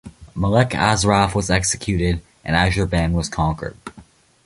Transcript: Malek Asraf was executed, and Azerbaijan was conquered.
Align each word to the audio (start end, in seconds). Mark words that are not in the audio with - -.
Malek 0.33 0.73
Asraf 0.73 1.35
was 1.35 1.51
executed, 1.51 2.23
and 2.43 2.55
Azerbaijan 2.55 3.13
was 3.13 3.29
conquered. 3.29 3.77